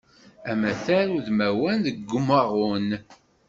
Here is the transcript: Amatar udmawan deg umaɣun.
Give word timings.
Amatar 0.51 1.07
udmawan 1.17 1.77
deg 1.85 2.09
umaɣun. 2.19 2.89